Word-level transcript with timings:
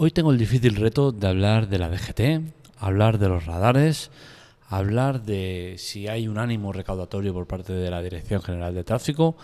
Hoy 0.00 0.12
tengo 0.12 0.30
el 0.30 0.38
difícil 0.38 0.76
reto 0.76 1.10
de 1.10 1.26
hablar 1.26 1.68
de 1.68 1.80
la 1.80 1.88
DGT, 1.88 2.52
hablar 2.78 3.18
de 3.18 3.28
los 3.28 3.46
radares, 3.46 4.12
hablar 4.68 5.24
de 5.24 5.74
si 5.76 6.06
hay 6.06 6.28
un 6.28 6.38
ánimo 6.38 6.72
recaudatorio 6.72 7.34
por 7.34 7.48
parte 7.48 7.72
de 7.72 7.90
la 7.90 8.00
Dirección 8.00 8.40
General 8.40 8.72
de 8.72 8.84
Tráfico, 8.84 9.36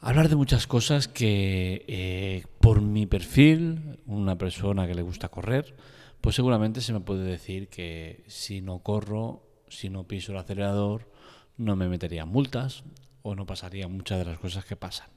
hablar 0.00 0.30
de 0.30 0.36
muchas 0.36 0.66
cosas 0.66 1.08
que 1.08 1.84
eh, 1.86 2.46
por 2.58 2.80
mi 2.80 3.04
perfil, 3.04 3.98
una 4.06 4.38
persona 4.38 4.86
que 4.86 4.94
le 4.94 5.02
gusta 5.02 5.28
correr, 5.28 5.76
pues 6.22 6.36
seguramente 6.36 6.80
se 6.80 6.94
me 6.94 7.00
puede 7.00 7.24
decir 7.24 7.68
que 7.68 8.24
si 8.26 8.62
no 8.62 8.78
corro, 8.78 9.42
si 9.68 9.90
no 9.90 10.04
piso 10.04 10.32
el 10.32 10.38
acelerador, 10.38 11.12
no 11.58 11.76
me 11.76 11.90
metería 11.90 12.24
multas 12.24 12.82
o 13.20 13.34
no 13.34 13.44
pasaría 13.44 13.88
muchas 13.88 14.20
de 14.20 14.24
las 14.24 14.38
cosas 14.38 14.64
que 14.64 14.76
pasan. 14.76 15.13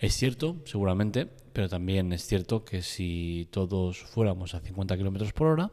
Es 0.00 0.14
cierto, 0.16 0.56
seguramente, 0.64 1.28
pero 1.52 1.68
también 1.68 2.14
es 2.14 2.26
cierto 2.26 2.64
que 2.64 2.80
si 2.80 3.48
todos 3.50 3.98
fuéramos 3.98 4.54
a 4.54 4.60
50 4.60 4.96
km 4.96 5.30
por 5.34 5.48
hora, 5.48 5.70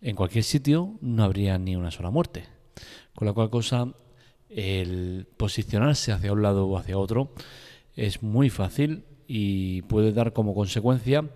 en 0.00 0.14
cualquier 0.14 0.44
sitio 0.44 0.94
no 1.00 1.24
habría 1.24 1.58
ni 1.58 1.74
una 1.74 1.90
sola 1.90 2.10
muerte. 2.10 2.44
Con 3.16 3.26
la 3.26 3.32
cual 3.32 3.50
cosa, 3.50 3.92
el 4.48 5.26
posicionarse 5.36 6.12
hacia 6.12 6.32
un 6.32 6.42
lado 6.42 6.68
o 6.68 6.78
hacia 6.78 6.96
otro 6.96 7.32
es 7.96 8.22
muy 8.22 8.50
fácil 8.50 9.04
y 9.26 9.82
puede 9.82 10.12
dar 10.12 10.32
como 10.32 10.54
consecuencia 10.54 11.28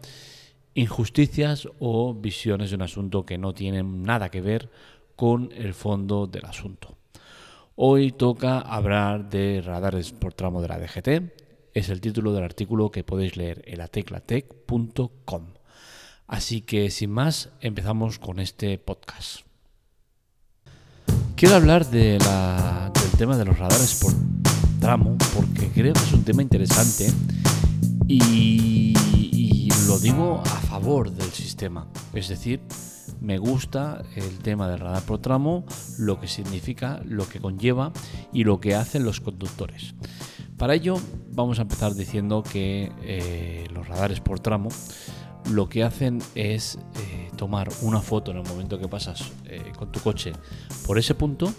injusticias 0.75 1.69
o 1.81 2.15
visiones 2.15 2.71
de 2.71 2.77
un 2.77 2.83
asunto 2.83 3.27
que 3.27 3.39
no 3.39 3.55
tienen 3.55 4.05
nada 4.05 4.29
que 4.29 4.41
ver 4.41 4.71
con 5.17 5.51
el 5.51 5.75
fondo 5.75 6.29
del 6.29 6.45
asunto. 6.45 6.97
Hoy 7.75 8.13
toca 8.13 8.61
hablar 8.61 9.29
de 9.29 9.63
radares 9.63 10.13
por 10.13 10.33
tramo 10.33 10.63
de 10.63 10.69
la 10.69 10.79
DGT, 10.79 11.46
es 11.77 11.91
el 11.91 12.01
título 12.01 12.33
del 12.33 12.43
artículo 12.43 12.91
que 12.91 13.05
podéis 13.05 13.37
leer 13.37 13.63
en 13.67 13.77
lateclatec.com. 13.77 15.43
Así 16.27 16.63
que 16.63 16.91
sin 16.91 17.11
más, 17.11 17.51
empezamos 17.61 18.19
con 18.19 18.41
este 18.41 18.79
podcast. 18.79 19.41
Quiero 21.37 21.57
hablar 21.57 21.85
de 21.91 22.13
del 22.13 23.19
tema 23.19 23.37
de 23.37 23.45
los 23.45 23.59
radares 23.59 23.95
por 24.01 24.15
tramo 24.81 25.19
porque 25.35 25.69
creo 25.69 25.93
que 25.93 26.01
es 26.01 26.13
un 26.15 26.25
tema 26.25 26.41
interesante 26.41 27.13
y, 28.09 28.95
y 29.15 29.69
lo 29.87 29.99
digo 29.99 30.41
a 30.47 30.61
favor 30.63 31.11
del 31.11 31.31
sistema. 31.31 31.89
Es 32.15 32.29
decir, 32.29 32.63
me 33.21 33.37
gusta 33.37 34.03
el 34.15 34.39
tema 34.39 34.69
del 34.69 34.81
radar 34.81 35.03
por 35.03 35.19
tramo, 35.19 35.67
lo 35.99 36.21
que 36.21 36.27
significa, 36.29 37.03
lo 37.05 37.29
que 37.29 37.39
conlleva 37.39 37.93
y 38.33 38.45
lo 38.45 38.61
que 38.61 38.75
hacen 38.75 39.05
los 39.05 39.21
conductores. 39.21 39.95
Para 40.59 40.75
ello 40.75 40.97
vamos 41.33 41.59
a 41.59 41.63
empezar 41.63 41.95
diciendo 41.95 42.43
que 42.43 42.91
eh, 43.03 43.67
los 43.73 43.87
radares 43.89 44.21
por 44.21 44.41
tramo 44.41 44.69
lo 45.51 45.69
que 45.69 45.85
hacen 45.85 46.21
es 46.35 46.79
eh, 46.99 47.31
tomar 47.37 47.69
una 47.83 48.01
foto 48.01 48.31
en 48.31 48.39
el 48.39 48.43
momento 48.45 48.79
que 48.79 48.89
pasas 48.89 49.33
eh, 49.45 49.73
con 49.79 49.93
tu 49.93 50.01
coche 50.01 50.33
por 50.87 50.99
ese 50.99 51.15
punto 51.15 51.53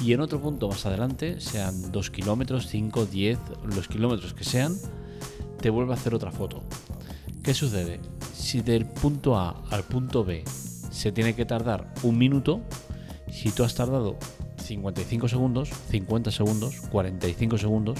y 0.00 0.12
en 0.12 0.20
otro 0.20 0.40
punto 0.40 0.68
más 0.68 0.84
adelante, 0.86 1.40
sean 1.40 1.92
2 1.92 2.10
kilómetros, 2.10 2.66
5, 2.68 3.06
10, 3.06 3.38
los 3.64 3.86
kilómetros 3.86 4.34
que 4.34 4.42
sean, 4.42 4.76
te 5.60 5.70
vuelve 5.70 5.92
a 5.92 5.96
hacer 5.96 6.14
otra 6.14 6.32
foto. 6.32 6.62
¿Qué 7.42 7.54
sucede? 7.54 8.00
Si 8.34 8.62
del 8.62 8.86
punto 8.86 9.38
A 9.38 9.62
al 9.70 9.84
punto 9.84 10.24
B 10.24 10.42
se 10.90 11.12
tiene 11.12 11.34
que 11.34 11.44
tardar 11.44 11.92
un 12.02 12.18
minuto, 12.18 12.62
si 13.30 13.50
tú 13.50 13.62
has 13.62 13.74
tardado 13.74 14.16
55 14.62 15.28
segundos, 15.28 15.70
50 15.90 16.30
segundos, 16.30 16.80
45 16.90 17.58
segundos, 17.58 17.98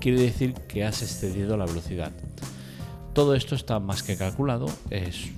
quiere 0.00 0.20
decir 0.20 0.54
que 0.54 0.84
has 0.84 1.02
excedido 1.02 1.56
la 1.56 1.66
velocidad. 1.66 2.12
Todo 3.12 3.34
esto 3.34 3.54
está 3.54 3.80
más 3.80 4.02
que 4.02 4.16
calculado, 4.16 4.66
es 4.90 5.30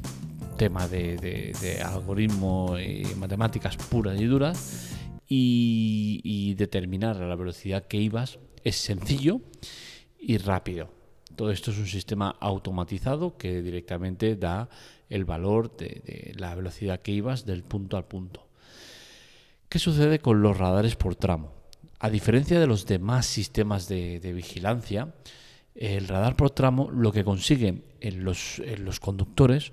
tema 0.57 0.87
de, 0.89 1.83
algoritmo 1.83 2.79
y 2.79 3.07
matemáticas 3.17 3.77
puras 3.77 4.21
y 4.21 4.27
duras, 4.27 4.91
y, 5.27 6.55
determinar 6.55 7.17
la 7.17 7.37
velocidad 7.37 7.87
que 7.87 7.97
ibas 7.97 8.39
es 8.65 8.77
sencillo 8.77 9.41
y 10.19 10.37
rápido. 10.37 10.91
Todo 11.37 11.51
esto 11.53 11.71
es 11.71 11.79
un 11.79 11.87
sistema 11.87 12.37
automatizado 12.41 13.39
que 13.39 13.63
directamente 13.63 14.37
da 14.37 14.69
el 15.09 15.25
valor 15.25 15.75
de, 15.77 16.35
la 16.37 16.55
velocidad 16.55 17.01
que 17.01 17.13
ibas 17.13 17.47
del 17.47 17.63
punto 17.63 17.97
al 17.97 18.05
punto. 18.05 18.50
¿Qué 19.71 19.79
sucede 19.79 20.19
con 20.19 20.43
los 20.43 20.59
radares 20.59 20.97
por 20.97 21.15
tramo? 21.15 21.53
A 22.01 22.11
diferencia 22.11 22.59
de 22.59 22.67
los 22.67 22.87
demás 22.87 23.25
sistemas 23.25 23.87
de, 23.87 24.33
vigilancia, 24.35 25.15
el 25.77 26.09
radar 26.09 26.35
por 26.35 26.51
tramo 26.51 26.91
lo 26.91 27.13
que 27.13 27.23
consigue 27.23 27.85
en 28.01 28.25
los, 28.25 28.61
conductores 29.01 29.71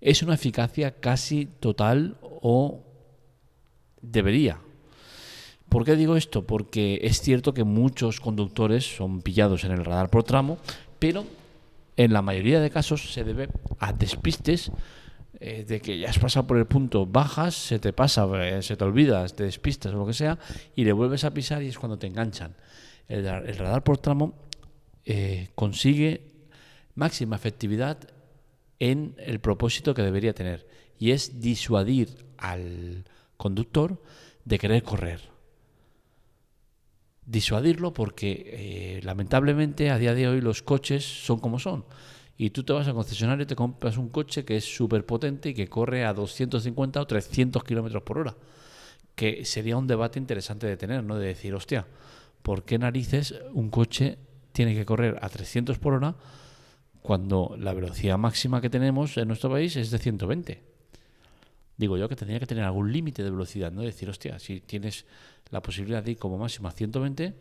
es 0.00 0.22
una 0.22 0.34
eficacia 0.34 1.00
casi 1.00 1.46
total 1.46 2.16
o 2.22 2.84
debería. 4.00 4.60
¿Por 5.68 5.84
qué 5.84 5.96
digo 5.96 6.14
esto? 6.14 6.46
Porque 6.46 7.00
es 7.02 7.20
cierto 7.20 7.54
que 7.54 7.64
muchos 7.64 8.20
conductores 8.20 8.84
son 8.84 9.20
pillados 9.20 9.64
en 9.64 9.72
el 9.72 9.84
radar 9.84 10.10
por 10.10 10.22
tramo, 10.22 10.58
pero 11.00 11.24
en 11.96 12.12
la 12.12 12.22
mayoría 12.22 12.60
de 12.60 12.70
casos 12.70 13.12
se 13.12 13.24
debe 13.24 13.48
a 13.80 13.92
despistes 13.92 14.70
eh, 15.46 15.62
de 15.62 15.78
que 15.78 15.98
ya 15.98 16.08
has 16.08 16.18
pasado 16.18 16.46
por 16.46 16.56
el 16.56 16.64
punto, 16.64 17.04
bajas, 17.04 17.54
se 17.54 17.78
te 17.78 17.92
pasa, 17.92 18.26
eh, 18.42 18.62
se 18.62 18.78
te 18.78 18.84
olvida, 18.84 19.26
te 19.26 19.44
despistas 19.44 19.92
o 19.92 19.98
lo 19.98 20.06
que 20.06 20.14
sea, 20.14 20.38
y 20.74 20.84
le 20.84 20.92
vuelves 20.94 21.22
a 21.24 21.34
pisar 21.34 21.62
y 21.62 21.68
es 21.68 21.78
cuando 21.78 21.98
te 21.98 22.06
enganchan. 22.06 22.56
El, 23.08 23.26
radar 23.26 23.84
por 23.84 23.98
tramo 23.98 24.32
eh, 25.04 25.50
consigue 25.54 26.30
máxima 26.94 27.36
efectividad 27.36 27.98
en 28.78 29.16
el 29.18 29.38
propósito 29.38 29.92
que 29.92 30.00
debería 30.00 30.32
tener, 30.32 30.66
y 30.98 31.10
es 31.10 31.42
disuadir 31.42 32.24
al 32.38 33.04
conductor 33.36 34.02
de 34.46 34.58
querer 34.58 34.82
correr. 34.82 35.20
Disuadirlo 37.26 37.92
porque 37.92 38.98
lamentablemente 39.02 39.90
a 39.90 39.98
día 39.98 40.14
de 40.14 40.26
hoy 40.26 40.40
los 40.40 40.62
coches 40.62 41.04
son 41.04 41.38
como 41.38 41.58
son 41.58 41.84
y 42.36 42.50
tú 42.50 42.64
te 42.64 42.72
vas 42.72 42.86
al 42.88 42.94
concesionario 42.94 43.44
y 43.44 43.46
te 43.46 43.54
compras 43.54 43.96
un 43.96 44.08
coche 44.08 44.44
que 44.44 44.56
es 44.56 44.64
súper 44.64 45.06
potente 45.06 45.50
y 45.50 45.54
que 45.54 45.68
corre 45.68 46.04
a 46.04 46.12
250 46.12 47.00
o 47.00 47.06
300 47.06 47.62
kilómetros 47.62 48.02
por 48.02 48.18
hora. 48.18 48.36
Que 49.14 49.44
sería 49.44 49.76
un 49.76 49.86
debate 49.86 50.18
interesante 50.18 50.66
de 50.66 50.76
tener, 50.76 51.04
¿no? 51.04 51.16
De 51.16 51.28
decir, 51.28 51.54
hostia, 51.54 51.86
¿por 52.42 52.64
qué 52.64 52.78
narices 52.78 53.34
un 53.52 53.70
coche 53.70 54.18
tiene 54.52 54.74
que 54.74 54.84
correr 54.84 55.18
a 55.22 55.28
300 55.28 55.78
por 55.78 55.94
hora 55.94 56.16
cuando 57.02 57.54
la 57.58 57.72
velocidad 57.72 58.18
máxima 58.18 58.60
que 58.60 58.70
tenemos 58.70 59.16
en 59.16 59.28
nuestro 59.28 59.50
país 59.50 59.76
es 59.76 59.92
de 59.92 59.98
120? 59.98 60.62
Digo 61.76 61.96
yo 61.96 62.08
que 62.08 62.16
tendría 62.16 62.40
que 62.40 62.46
tener 62.46 62.64
algún 62.64 62.92
límite 62.92 63.22
de 63.22 63.30
velocidad, 63.30 63.70
¿no? 63.70 63.82
Decir, 63.82 64.08
hostia, 64.10 64.40
si 64.40 64.60
tienes 64.60 65.06
la 65.50 65.62
posibilidad 65.62 66.02
de 66.02 66.12
ir 66.12 66.18
como 66.18 66.38
máxima 66.38 66.70
a 66.70 66.72
120 66.72 67.34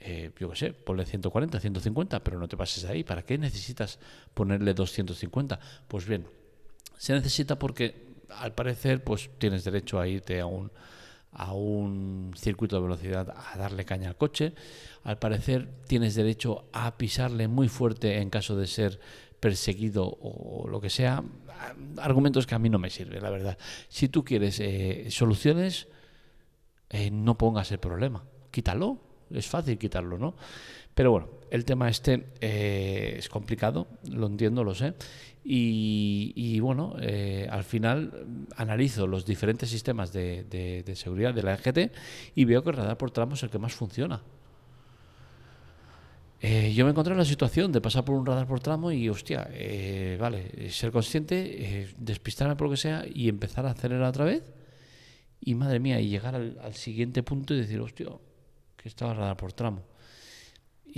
eh, 0.00 0.30
yo 0.38 0.50
qué 0.50 0.56
sé, 0.56 0.72
ponle 0.72 1.04
140, 1.04 1.58
150, 1.58 2.22
pero 2.22 2.38
no 2.38 2.48
te 2.48 2.56
pases 2.56 2.84
ahí. 2.84 3.04
¿Para 3.04 3.22
qué 3.22 3.38
necesitas 3.38 3.98
ponerle 4.34 4.74
250? 4.74 5.58
Pues 5.88 6.06
bien, 6.06 6.26
se 6.96 7.12
necesita 7.12 7.58
porque 7.58 8.08
al 8.30 8.54
parecer 8.54 9.02
pues 9.02 9.30
tienes 9.38 9.64
derecho 9.64 10.00
a 10.00 10.06
irte 10.06 10.40
a 10.40 10.46
un, 10.46 10.70
a 11.32 11.52
un 11.52 12.32
circuito 12.36 12.76
de 12.76 12.82
velocidad 12.82 13.34
a 13.36 13.56
darle 13.56 13.84
caña 13.84 14.08
al 14.08 14.16
coche. 14.16 14.54
Al 15.04 15.18
parecer 15.18 15.68
tienes 15.86 16.14
derecho 16.14 16.68
a 16.72 16.96
pisarle 16.96 17.48
muy 17.48 17.68
fuerte 17.68 18.18
en 18.18 18.30
caso 18.30 18.56
de 18.56 18.66
ser 18.66 19.00
perseguido 19.40 20.18
o 20.20 20.68
lo 20.68 20.80
que 20.80 20.90
sea. 20.90 21.22
Argumentos 21.96 22.46
que 22.46 22.54
a 22.54 22.58
mí 22.58 22.68
no 22.68 22.78
me 22.78 22.90
sirven, 22.90 23.22
la 23.22 23.30
verdad. 23.30 23.58
Si 23.88 24.08
tú 24.08 24.24
quieres 24.24 24.60
eh, 24.60 25.06
soluciones, 25.10 25.88
eh, 26.90 27.10
no 27.10 27.36
pongas 27.36 27.72
el 27.72 27.78
problema. 27.78 28.24
Quítalo, 28.50 29.07
es 29.32 29.46
fácil 29.46 29.78
quitarlo, 29.78 30.18
¿no? 30.18 30.34
Pero 30.98 31.12
bueno, 31.12 31.28
el 31.52 31.64
tema 31.64 31.88
este 31.88 32.26
eh, 32.40 33.14
es 33.18 33.28
complicado, 33.28 33.86
lo 34.10 34.26
entiendo, 34.26 34.64
lo 34.64 34.74
sé. 34.74 34.94
Y, 35.44 36.58
bueno, 36.58 36.96
eh, 37.00 37.46
al 37.48 37.62
final 37.62 38.26
analizo 38.56 39.06
los 39.06 39.24
diferentes 39.24 39.70
sistemas 39.70 40.12
de, 40.12 40.82
seguridad 40.96 41.32
de 41.32 41.44
la 41.44 41.54
EGT 41.54 41.92
y 42.34 42.44
veo 42.44 42.64
que 42.64 42.70
el 42.70 42.76
radar 42.76 42.98
por 42.98 43.12
tramo 43.12 43.34
es 43.34 43.44
el 43.44 43.50
que 43.50 43.60
más 43.60 43.74
funciona. 43.74 44.20
Eh, 46.40 46.74
yo 46.74 46.84
me 46.84 46.90
encontré 46.90 47.12
en 47.12 47.18
la 47.18 47.24
situación 47.24 47.70
de 47.70 47.80
pasar 47.80 48.04
por 48.04 48.16
un 48.16 48.26
radar 48.26 48.48
por 48.48 48.58
tramo 48.58 48.90
y, 48.90 49.08
hostia, 49.08 49.48
vale, 50.18 50.68
ser 50.70 50.90
consciente, 50.90 51.94
despistarme 51.96 52.56
por 52.56 52.66
lo 52.66 52.72
que 52.72 52.76
sea 52.76 53.04
y 53.08 53.28
empezar 53.28 53.66
a 53.66 53.70
acelerar 53.70 54.08
otra 54.08 54.24
vez. 54.24 54.42
Y 55.40 55.54
madre 55.54 55.78
mía, 55.78 56.00
y 56.00 56.08
llegar 56.08 56.34
al, 56.34 56.58
al 56.60 56.74
siguiente 56.74 57.22
punto 57.22 57.54
y 57.54 57.58
decir, 57.58 57.80
hostia, 57.80 58.08
que 58.78 58.88
estaba 58.88 59.12
radar 59.12 59.36
por 59.36 59.52
tramo. 59.52 59.82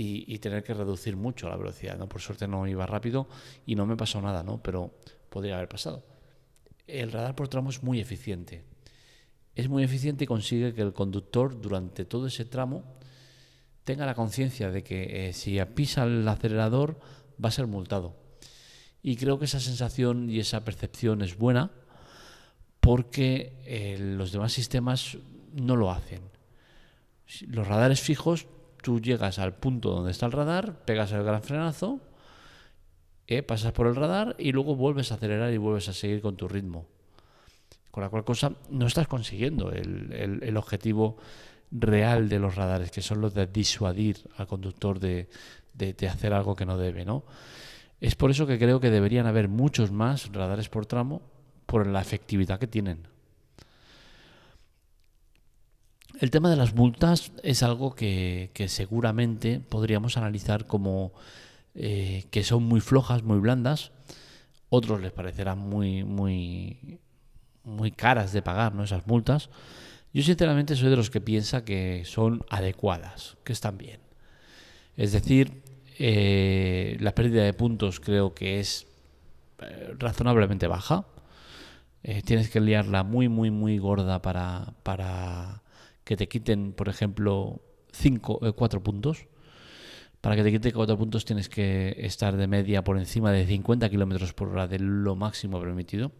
Y, 0.03 0.39
tener 0.39 0.63
que 0.63 0.73
reducir 0.73 1.15
mucho 1.15 1.47
la 1.47 1.57
velocidad. 1.57 1.95
¿no? 1.97 2.09
Por 2.09 2.21
suerte 2.21 2.47
no 2.47 2.65
iba 2.65 2.87
rápido 2.87 3.27
y 3.67 3.75
no 3.75 3.85
me 3.85 3.95
pasó 3.95 4.19
nada, 4.19 4.41
¿no? 4.41 4.63
pero 4.63 4.95
podría 5.29 5.57
haber 5.57 5.67
pasado. 5.67 6.03
El 6.87 7.11
radar 7.11 7.35
por 7.35 7.49
tramo 7.49 7.69
es 7.69 7.83
muy 7.83 7.99
eficiente. 7.99 8.63
Es 9.53 9.69
muy 9.69 9.83
eficiente 9.83 10.23
y 10.23 10.27
consigue 10.27 10.73
que 10.73 10.81
el 10.81 10.93
conductor 10.93 11.59
durante 11.61 12.05
todo 12.05 12.27
ese 12.27 12.45
tramo 12.45 12.83
tenga 13.83 14.05
la 14.05 14.15
conciencia 14.15 14.71
de 14.71 14.83
que 14.83 15.27
eh, 15.27 15.33
si 15.33 15.59
pisa 15.75 16.03
el 16.03 16.27
acelerador 16.27 16.99
va 17.43 17.49
a 17.49 17.51
ser 17.51 17.67
multado. 17.67 18.15
Y 19.03 19.17
creo 19.17 19.37
que 19.37 19.45
esa 19.45 19.59
sensación 19.59 20.29
y 20.29 20.39
esa 20.39 20.63
percepción 20.63 21.21
es 21.21 21.37
buena 21.37 21.71
porque 22.79 23.61
eh, 23.65 23.97
los 23.99 24.31
demás 24.31 24.53
sistemas 24.53 25.17
no 25.53 25.75
lo 25.75 25.91
hacen. 25.91 26.30
Los 27.47 27.67
radares 27.67 28.01
fijos, 28.01 28.47
tú 28.81 28.99
llegas 28.99 29.39
al 29.39 29.55
punto 29.55 29.91
donde 29.91 30.11
está 30.11 30.25
el 30.25 30.31
radar, 30.31 30.83
pegas 30.85 31.11
el 31.11 31.23
gran 31.23 31.41
frenazo, 31.41 31.99
eh, 33.27 33.43
pasas 33.43 33.71
por 33.71 33.87
el 33.87 33.95
radar 33.95 34.35
y 34.37 34.51
luego 34.51 34.75
vuelves 34.75 35.11
a 35.11 35.15
acelerar 35.15 35.53
y 35.53 35.57
vuelves 35.57 35.87
a 35.87 35.93
seguir 35.93 36.21
con 36.21 36.35
tu 36.35 36.47
ritmo. 36.47 36.87
Con 37.89 38.03
la 38.03 38.09
cual 38.09 38.23
cosa 38.23 38.53
no 38.69 38.87
estás 38.87 39.07
consiguiendo 39.07 39.71
el, 39.71 40.57
objetivo 40.57 41.17
real 41.71 42.27
de 42.27 42.39
los 42.39 42.55
radares, 42.55 42.91
que 42.91 43.01
son 43.01 43.21
los 43.21 43.33
de 43.33 43.47
disuadir 43.47 44.17
al 44.37 44.47
conductor 44.47 44.99
de, 44.99 45.29
de, 45.73 46.07
hacer 46.07 46.33
algo 46.33 46.55
que 46.55 46.65
no 46.65 46.77
debe, 46.77 47.05
¿no? 47.05 47.23
Es 47.99 48.15
por 48.15 48.31
eso 48.31 48.47
que 48.47 48.57
creo 48.57 48.79
que 48.79 48.89
deberían 48.89 49.27
haber 49.27 49.47
muchos 49.47 49.91
más 49.91 50.31
radares 50.33 50.69
por 50.69 50.85
tramo 50.85 51.21
por 51.65 51.87
la 51.87 52.01
efectividad 52.01 52.59
que 52.59 52.67
tienen. 52.67 53.07
El 56.21 56.29
tema 56.29 56.51
de 56.51 56.55
las 56.55 56.75
multas 56.75 57.31
es 57.41 57.63
algo 57.63 57.95
que, 57.95 58.51
seguramente 58.67 59.59
podríamos 59.59 60.17
analizar 60.17 60.67
como 60.67 61.13
eh, 61.73 62.25
que 62.29 62.43
son 62.43 62.61
muy 62.61 62.79
flojas, 62.79 63.23
muy 63.23 63.39
blandas. 63.39 63.91
Otros 64.69 65.01
les 65.01 65.11
parecerán 65.11 65.57
muy, 65.57 66.03
muy, 66.03 66.99
muy 67.63 67.89
caras 67.89 68.33
de 68.33 68.43
pagar 68.43 68.75
¿no? 68.75 68.83
esas 68.83 69.07
multas. 69.07 69.49
Yo 70.13 70.21
sinceramente 70.21 70.75
soy 70.75 70.91
de 70.91 70.95
los 70.95 71.09
que 71.09 71.21
piensa 71.21 71.65
que 71.65 72.03
son 72.05 72.45
adecuadas, 72.51 73.37
que 73.43 73.53
están 73.53 73.79
bien. 73.79 73.99
Es 74.97 75.13
decir, 75.13 75.63
eh, 75.97 76.97
la 76.99 77.15
pérdida 77.15 77.43
de 77.43 77.53
puntos 77.53 77.99
creo 77.99 78.35
que 78.35 78.59
es 78.59 78.85
eh, 79.59 79.95
razonablemente 79.97 80.67
baja. 80.67 81.03
Tienes 82.25 82.51
que 82.51 82.59
liarla 82.59 83.03
muy, 83.03 83.27
muy, 83.27 83.49
muy 83.49 83.79
gorda 83.79 84.21
para, 84.21 84.73
para 84.83 85.60
que 86.11 86.17
te 86.17 86.27
quiten, 86.27 86.73
por 86.73 86.89
ejemplo, 86.89 87.61
5, 87.93 88.53
4 88.53 88.79
eh, 88.79 88.83
puntos. 88.83 89.27
Para 90.19 90.35
que 90.35 90.43
te 90.43 90.51
quite 90.51 90.73
4 90.73 90.97
puntos 90.97 91.23
tienes 91.23 91.47
que 91.47 91.95
estar 91.99 92.35
de 92.35 92.47
media 92.47 92.83
por 92.83 92.97
encima 92.97 93.31
de 93.31 93.47
50 93.47 93.89
kilómetros 93.89 94.33
por 94.33 94.49
hora 94.49 94.67
de 94.67 94.79
lo 94.79 95.15
máximo 95.15 95.61
permitido. 95.61 96.11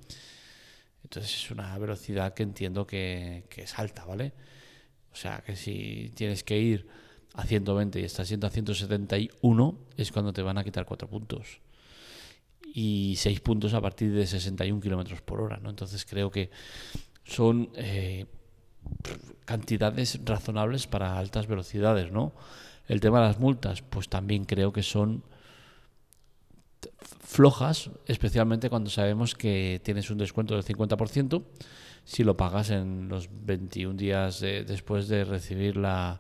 Entonces 1.04 1.44
es 1.44 1.52
una 1.52 1.78
velocidad 1.78 2.34
que 2.34 2.44
entiendo 2.44 2.88
que, 2.88 3.44
es 3.54 3.78
alta, 3.78 4.06
¿vale? 4.06 4.32
O 5.12 5.16
sea 5.18 5.44
que 5.46 5.58
si 5.58 6.14
tienes 6.16 6.46
que 6.46 6.58
ir 6.58 6.88
a 7.34 7.44
120 7.44 8.00
y 8.00 8.06
estás 8.06 8.30
yendo 8.30 8.48
a 8.48 8.50
171 8.50 9.78
es 9.98 10.12
cuando 10.14 10.32
te 10.32 10.42
van 10.42 10.58
a 10.58 10.64
quitar 10.64 10.86
4 10.86 11.10
puntos 11.10 11.60
y 12.62 13.16
6 13.18 13.42
puntos 13.42 13.74
a 13.74 13.82
partir 13.82 14.14
de 14.14 14.26
61 14.26 14.80
kilómetros 14.80 15.22
por 15.22 15.42
hora. 15.42 15.58
¿no? 15.58 15.70
Entonces 15.70 16.06
creo 16.06 16.32
que 16.32 16.50
son 17.26 17.72
eh, 17.76 18.26
cantidades 19.46 20.20
razonables 20.26 20.88
para 20.88 21.18
altas 21.18 21.48
velocidades. 21.48 22.12
¿no? 22.12 22.34
El 22.88 23.00
tema 23.00 23.22
de 23.22 23.28
las 23.28 23.40
multas, 23.40 23.82
pues 23.82 24.10
también 24.10 24.46
creo 24.46 24.72
que 24.72 24.84
son 24.84 25.24
flojas, 27.22 27.90
especialmente 28.08 28.70
cuando 28.70 28.90
sabemos 28.90 29.36
que 29.36 29.82
tienes 29.84 30.10
un 30.10 30.18
descuento 30.18 30.56
del 30.56 30.66
50% 30.66 31.44
si 32.04 32.24
lo 32.24 32.36
pagas 32.36 32.72
en 32.72 33.10
los 33.10 33.30
21 33.46 33.96
días 33.96 34.42
después 34.42 35.08
de 35.08 35.24
recibir 35.24 35.78
la, 35.78 36.20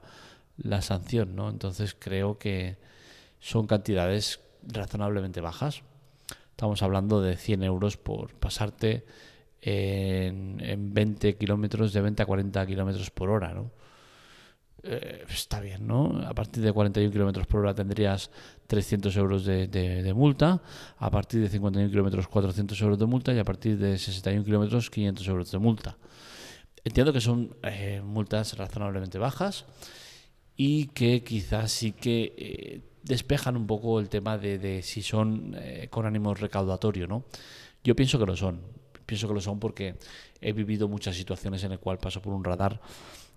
la 0.57 0.81
sanción. 0.81 1.35
¿no? 1.35 1.49
Entonces 1.49 1.95
creo 1.97 2.37
que 2.37 2.77
son 3.39 3.67
cantidades 3.67 4.39
razonablemente 4.63 5.41
bajas. 5.41 5.81
Estamos 6.51 6.83
hablando 6.83 7.21
de 7.21 7.37
100 7.37 7.63
euros 7.63 7.97
por 7.97 8.35
pasarte 8.35 9.03
en, 9.61 10.93
20 10.93 11.37
kilómetros, 11.37 11.93
de 11.93 12.01
20 12.01 12.23
a 12.23 12.25
40 12.25 12.65
kilómetros 12.65 13.09
por 13.11 13.29
hora, 13.29 13.53
¿no? 13.53 13.71
Eh, 14.83 15.25
está 15.29 15.59
bien, 15.59 15.85
¿no? 15.85 16.23
A 16.25 16.33
partir 16.33 16.63
de 16.63 16.73
41 16.73 17.11
kilómetros 17.11 17.45
por 17.45 17.59
hora 17.59 17.75
tendrías 17.75 18.31
300 18.65 19.15
euros 19.17 19.45
de, 19.45 20.11
multa, 20.15 20.61
a 20.97 21.11
partir 21.11 21.41
de 21.41 21.49
51 21.49 21.89
kilómetros 21.91 22.27
400 22.27 22.81
euros 22.81 22.97
de 22.97 23.05
multa 23.05 23.33
y 23.33 23.39
a 23.39 23.43
partir 23.43 23.77
de 23.77 23.97
61 23.97 24.43
kilómetros 24.43 24.89
500 24.89 25.27
euros 25.27 25.51
de 25.51 25.57
multa. 25.59 25.97
Entiendo 26.83 27.13
que 27.13 27.21
son 27.21 27.55
eh, 27.61 28.01
multas 28.03 28.57
razonablemente 28.57 29.19
bajas 29.19 29.65
y 30.55 30.87
que 30.87 31.23
quizás 31.23 31.71
sí 31.71 31.91
que 31.91 32.33
eh, 32.37 32.81
despejan 33.03 33.57
un 33.57 33.67
poco 33.67 33.99
el 33.99 34.09
tema 34.09 34.37
de, 34.37 34.81
si 34.83 35.01
son 35.01 35.55
eh, 35.57 35.87
con 35.89 36.05
ánimo 36.05 36.33
recaudatorio, 36.33 37.07
¿no? 37.07 37.25
Yo 37.83 37.95
pienso 37.95 38.19
que 38.19 38.25
lo 38.25 38.35
son. 38.35 38.61
Pienso 39.11 39.27
que 39.27 39.33
lo 39.33 39.41
son 39.41 39.59
porque 39.59 39.95
he 40.39 40.53
vivido 40.53 40.87
muchas 40.87 41.17
situaciones 41.17 41.61
en 41.65 41.71
las 41.71 41.79
cuales 41.79 42.01
paso 42.01 42.21
por 42.21 42.31
un 42.31 42.45
radar 42.45 42.79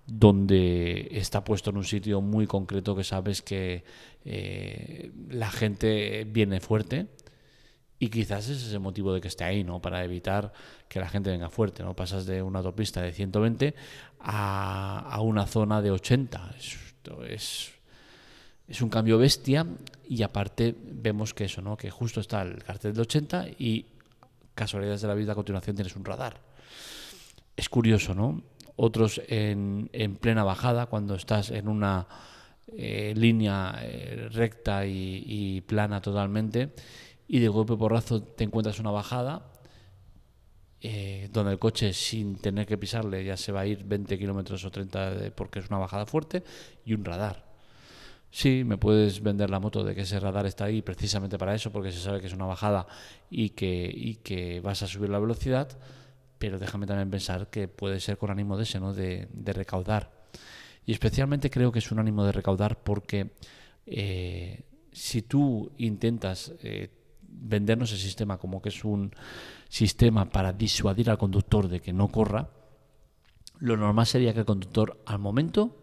donde 0.07 1.09
está 1.11 1.43
puesto 1.43 1.71
en 1.71 1.79
un 1.79 1.85
sitio 1.85 2.21
muy 2.21 2.47
concreto 2.47 2.95
que 2.95 3.03
sabes 3.03 3.43
que 3.43 3.83
eh, 4.25 5.11
la 5.31 5.51
gente 5.51 6.29
viene 6.31 6.61
fuerte 6.61 7.09
y 7.99 8.09
quizás 8.09 8.49
ese 8.49 8.69
es 8.69 8.73
el 8.73 8.79
motivo 8.79 9.13
de 9.13 9.21
que 9.21 9.27
esté 9.27 9.43
ahí, 9.43 9.65
¿no? 9.65 9.83
Para 9.83 10.05
evitar 10.05 10.53
que 10.89 11.01
la 11.01 11.09
gente 11.09 11.31
venga 11.31 11.51
fuerte, 11.51 11.83
¿no? 11.83 11.97
Pasas 11.97 12.25
de 12.25 12.41
una 12.41 12.61
autopista 12.61 13.03
de 13.03 13.11
120 13.11 13.75
a, 14.21 15.01
a 15.11 15.21
una 15.23 15.45
zona 15.49 15.83
de 15.83 15.91
80. 15.91 16.55
Esto 16.57 17.25
es 17.25 17.73
es 18.69 18.81
un 18.81 18.89
cambio 18.89 19.19
bestia 19.19 19.67
y 20.09 20.23
aparte 20.23 20.73
vemos 20.81 21.35
que 21.35 21.47
eso, 21.47 21.61
¿no? 21.63 21.77
Que 21.77 21.91
justo 21.91 22.21
está 22.21 22.43
el 22.43 22.63
cartel 22.63 22.95
de 22.95 23.01
80 23.01 23.49
y 23.59 23.87
casualidades 24.55 25.03
de 25.03 25.09
la 25.09 25.15
vida 25.15 25.33
a 25.33 25.35
continuación 25.35 25.77
tienes 25.77 25.97
un 25.97 26.05
radar. 26.05 26.41
Es 27.57 27.69
curioso, 27.69 28.15
¿no? 28.15 28.43
Otros 28.77 29.21
en, 29.29 29.89
plena 30.21 30.43
bajada, 30.43 30.87
cuando 30.87 31.15
estás 31.15 31.51
en 31.51 31.69
una 31.69 32.09
eh, 32.67 33.15
línea 33.17 33.79
eh, 33.83 34.29
recta 34.33 34.85
y, 34.87 35.61
plana 35.63 36.01
totalmente 36.01 36.75
y 37.29 37.39
de 37.39 37.49
golpe 37.49 37.77
porrazo 37.77 38.23
te 38.23 38.45
encuentras 38.45 38.81
una 38.81 38.91
bajada 38.91 39.51
eh, 40.81 41.31
donde 41.33 41.53
el 41.53 41.59
coche 41.59 41.93
sin 41.93 42.37
tener 42.37 42.67
que 42.67 42.77
pisarle 42.77 43.25
ya 43.25 43.37
se 43.37 43.53
va 43.53 43.61
a 43.61 43.67
ir 43.67 43.85
20 43.85 44.19
kilómetros 44.19 44.65
o 44.65 44.71
30 44.71 45.31
porque 45.35 45.61
es 45.61 45.69
una 45.69 45.79
bajada 45.79 46.05
fuerte 46.05 46.43
y 46.85 46.95
un 46.95 47.05
radar 47.05 47.54
Sí, 48.35 48.65
me 48.65 48.79
puedes 48.79 49.23
vender 49.23 49.49
la 49.49 49.61
moto 49.61 49.85
de 49.85 49.95
que 49.95 50.01
ese 50.01 50.19
radar 50.19 50.45
está 50.45 50.65
ahí 50.65 50.83
precisamente 50.83 51.39
para 51.39 51.55
eso, 51.55 51.71
porque 51.71 51.93
se 51.93 52.01
sabe 52.01 52.21
que 52.21 52.27
es 52.27 52.33
una 52.33 52.47
bajada 52.47 52.89
y 53.31 53.51
que, 53.51 53.89
y 53.95 54.17
que 54.17 54.61
vas 54.61 54.83
a 54.83 54.89
subir 54.89 55.09
la 55.09 55.21
velocidad, 55.21 55.69
pero 56.41 56.59
déjame 56.59 56.89
también 56.89 57.09
pensar 57.11 57.49
que 57.49 57.69
puede 57.69 58.01
ser 58.01 58.19
con 58.19 58.33
ánimo 58.33 58.57
de 58.57 58.65
ese, 58.65 58.81
¿no? 58.81 58.93
De, 58.93 59.29
recaudar. 59.45 60.11
Y 60.85 60.91
especialmente 60.91 61.49
creo 61.49 61.71
que 61.71 61.79
es 61.79 61.93
un 61.93 62.01
ánimo 62.01 62.25
de 62.25 62.33
recaudar 62.33 62.83
porque 62.83 63.37
eh, 63.87 64.65
si 64.91 65.23
tú 65.23 65.71
intentas 65.79 66.55
eh, 66.65 66.91
vendernos 67.23 67.93
el 67.93 67.99
sistema 67.99 68.39
como 68.39 68.61
que 68.61 68.71
es 68.71 68.85
un 68.85 69.13
sistema 69.69 70.29
para 70.29 70.53
disuadir 70.53 71.09
al 71.09 71.19
conductor 71.19 71.69
de 71.69 71.81
que 71.81 71.93
no 71.93 72.09
corra, 72.09 72.51
lo 73.61 73.77
normal 73.77 74.07
sería 74.07 74.35
que 74.35 74.41
el 74.41 74.45
conductor 74.45 75.01
al 75.07 75.21
momento 75.21 75.77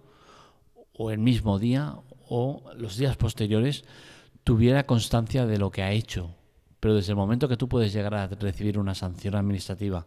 o 0.91 1.11
el 1.11 1.19
mismo 1.19 1.57
día 1.57 1.95
o 2.33 2.63
los 2.77 2.95
días 2.95 3.17
posteriores 3.17 3.83
tuviera 4.45 4.85
constancia 4.85 5.45
de 5.45 5.57
lo 5.57 5.69
que 5.69 5.83
ha 5.83 5.91
hecho. 5.91 6.33
Pero 6.79 6.95
desde 6.95 7.11
el 7.11 7.17
momento 7.17 7.49
que 7.49 7.57
tú 7.57 7.67
puedes 7.67 7.91
llegar 7.91 8.15
a 8.15 8.27
recibir 8.27 8.79
una 8.79 8.95
sanción 8.95 9.35
administrativa 9.35 10.05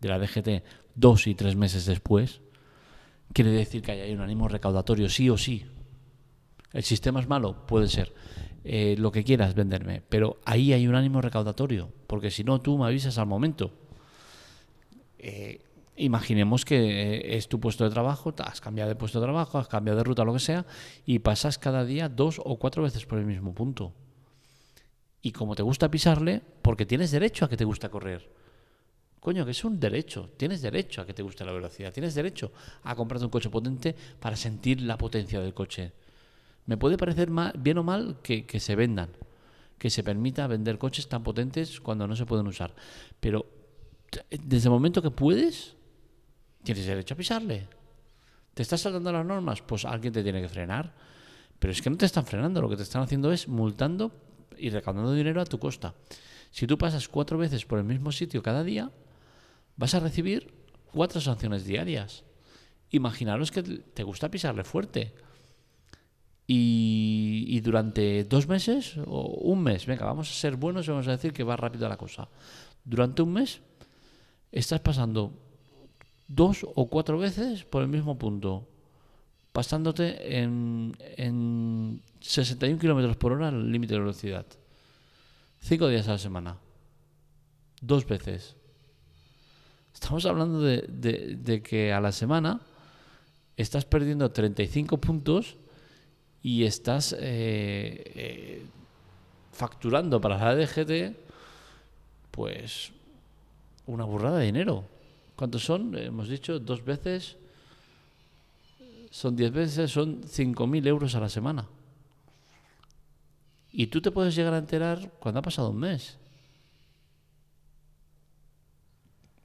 de 0.00 0.08
la 0.08 0.20
DGT 0.20 0.62
dos 0.94 1.26
y 1.26 1.34
tres 1.34 1.56
meses 1.56 1.84
después, 1.84 2.42
quiere 3.32 3.50
decir 3.50 3.82
que 3.82 3.90
hay 3.90 4.12
un 4.12 4.20
ánimo 4.20 4.46
recaudatorio, 4.46 5.08
sí 5.08 5.28
o 5.28 5.36
sí. 5.36 5.66
¿El 6.72 6.84
sistema 6.84 7.18
es 7.18 7.28
malo? 7.28 7.66
Puede 7.66 7.88
ser. 7.88 8.14
Eh, 8.62 8.94
lo 8.96 9.10
que 9.10 9.24
quieras 9.24 9.56
venderme, 9.56 10.00
pero 10.08 10.38
ahí 10.44 10.72
hay 10.72 10.86
un 10.86 10.94
ánimo 10.94 11.20
recaudatorio, 11.20 11.90
porque 12.06 12.30
si 12.30 12.44
no, 12.44 12.60
tú 12.60 12.78
me 12.78 12.86
avisas 12.86 13.18
al 13.18 13.26
momento. 13.26 13.72
Eh, 15.18 15.60
Imaginemos 15.96 16.64
que 16.64 16.76
eh, 16.76 17.36
es 17.36 17.48
tu 17.48 17.60
puesto 17.60 17.84
de 17.84 17.90
trabajo, 17.90 18.34
has 18.38 18.60
cambiado 18.60 18.88
de 18.88 18.96
puesto 18.96 19.20
de 19.20 19.26
trabajo, 19.26 19.58
has 19.58 19.68
cambiado 19.68 19.98
de 19.98 20.04
ruta, 20.04 20.24
lo 20.24 20.32
que 20.32 20.40
sea, 20.40 20.66
y 21.06 21.20
pasas 21.20 21.58
cada 21.58 21.84
día 21.84 22.08
dos 22.08 22.40
o 22.44 22.58
cuatro 22.58 22.82
veces 22.82 23.06
por 23.06 23.18
el 23.18 23.26
mismo 23.26 23.54
punto. 23.54 23.92
Y 25.22 25.30
como 25.30 25.54
te 25.54 25.62
gusta 25.62 25.90
pisarle, 25.90 26.42
porque 26.62 26.84
tienes 26.84 27.12
derecho 27.12 27.44
a 27.44 27.48
que 27.48 27.56
te 27.56 27.64
gusta 27.64 27.88
correr. 27.88 28.28
Coño, 29.20 29.46
que 29.46 29.52
es 29.52 29.64
un 29.64 29.80
derecho. 29.80 30.28
Tienes 30.36 30.60
derecho 30.60 31.00
a 31.00 31.06
que 31.06 31.14
te 31.14 31.22
guste 31.22 31.46
la 31.46 31.52
velocidad. 31.52 31.92
Tienes 31.94 32.14
derecho 32.14 32.52
a 32.82 32.94
comprarte 32.94 33.24
un 33.24 33.30
coche 33.30 33.48
potente 33.48 33.96
para 34.20 34.36
sentir 34.36 34.82
la 34.82 34.98
potencia 34.98 35.40
del 35.40 35.54
coche. 35.54 35.92
Me 36.66 36.76
puede 36.76 36.98
parecer 36.98 37.30
bien 37.56 37.78
o 37.78 37.82
mal 37.82 38.18
que, 38.22 38.44
que 38.44 38.60
se 38.60 38.76
vendan, 38.76 39.10
que 39.78 39.88
se 39.88 40.02
permita 40.02 40.46
vender 40.46 40.76
coches 40.76 41.08
tan 41.08 41.22
potentes 41.22 41.80
cuando 41.80 42.06
no 42.06 42.16
se 42.16 42.26
pueden 42.26 42.46
usar. 42.46 42.74
Pero 43.18 43.46
desde 44.30 44.68
el 44.68 44.72
momento 44.72 45.00
que 45.00 45.10
puedes, 45.10 45.74
tienes 46.64 46.86
derecho 46.86 47.14
a 47.14 47.16
pisarle. 47.16 47.68
¿Te 48.54 48.62
estás 48.62 48.80
saltando 48.80 49.12
las 49.12 49.24
normas? 49.24 49.62
Pues 49.62 49.84
alguien 49.84 50.12
te 50.12 50.22
tiene 50.22 50.40
que 50.40 50.48
frenar. 50.48 50.94
Pero 51.58 51.72
es 51.72 51.80
que 51.80 51.90
no 51.90 51.96
te 51.96 52.06
están 52.06 52.26
frenando, 52.26 52.60
lo 52.60 52.68
que 52.68 52.76
te 52.76 52.82
están 52.82 53.02
haciendo 53.02 53.32
es 53.32 53.48
multando 53.48 54.12
y 54.58 54.70
recaudando 54.70 55.12
dinero 55.12 55.40
a 55.40 55.44
tu 55.44 55.58
costa. 55.58 55.94
Si 56.50 56.66
tú 56.66 56.78
pasas 56.78 57.08
cuatro 57.08 57.38
veces 57.38 57.64
por 57.64 57.78
el 57.78 57.84
mismo 57.84 58.12
sitio 58.12 58.42
cada 58.42 58.62
día, 58.62 58.90
vas 59.76 59.94
a 59.94 60.00
recibir 60.00 60.54
cuatro 60.92 61.20
sanciones 61.20 61.64
diarias. 61.64 62.24
Imaginaros 62.90 63.50
que 63.50 63.62
te 63.62 64.02
gusta 64.02 64.30
pisarle 64.30 64.64
fuerte. 64.64 65.14
Y, 66.46 67.60
durante 67.60 68.24
dos 68.24 68.46
meses 68.46 68.98
o 69.06 69.26
un 69.40 69.62
mes, 69.62 69.86
venga, 69.86 70.04
vamos 70.04 70.30
a 70.30 70.34
ser 70.34 70.56
buenos 70.56 70.86
y 70.86 70.90
vamos 70.90 71.08
a 71.08 71.12
decir 71.12 71.32
que 71.32 71.42
va 71.42 71.56
rápido 71.56 71.88
la 71.88 71.96
cosa. 71.96 72.28
Durante 72.84 73.22
un 73.22 73.32
mes 73.32 73.62
estás 74.52 74.80
pasando 74.80 75.43
dos 76.28 76.66
o 76.74 76.88
cuatro 76.88 77.18
veces 77.18 77.64
por 77.64 77.82
el 77.82 77.88
mismo 77.88 78.18
punto, 78.18 78.66
pasándote 79.52 80.38
en, 80.38 80.96
en 81.16 82.02
61 82.20 82.78
kilómetros 82.78 83.16
por 83.16 83.32
hora 83.32 83.48
el 83.48 83.70
límite 83.70 83.94
de 83.94 84.00
velocidad. 84.00 84.46
Cinco 85.60 85.88
días 85.88 86.08
a 86.08 86.12
la 86.12 86.18
semana. 86.18 86.58
Dos 87.80 88.06
veces. 88.06 88.56
Estamos 89.94 90.26
hablando 90.26 90.60
de, 90.60 90.82
de, 91.38 91.62
que 91.62 91.92
a 91.92 92.00
la 92.00 92.12
semana 92.12 92.60
estás 93.56 93.84
perdiendo 93.84 94.30
35 94.30 94.98
puntos 94.98 95.56
y 96.42 96.64
estás 96.64 97.12
eh, 97.12 97.18
eh, 97.20 98.66
facturando 99.52 100.20
para 100.20 100.36
la 100.36 100.56
DGT 100.56 101.16
pues 102.30 102.92
una 103.86 104.04
burrada 104.04 104.38
de 104.38 104.46
dinero. 104.46 104.84
¿Cuántos 105.36 105.64
son? 105.64 105.96
Hemos 105.96 106.28
dicho 106.28 106.58
dos 106.58 106.84
veces. 106.84 107.36
Son 109.10 109.36
diez 109.36 109.52
veces, 109.52 109.90
son 109.90 110.22
5.000 110.22 110.86
euros 110.86 111.14
a 111.14 111.20
la 111.20 111.28
semana. 111.28 111.68
Y 113.70 113.88
tú 113.88 114.00
te 114.00 114.10
puedes 114.10 114.34
llegar 114.34 114.54
a 114.54 114.58
enterar 114.58 115.12
cuando 115.18 115.40
ha 115.40 115.42
pasado 115.42 115.70
un 115.70 115.78
mes. 115.78 116.18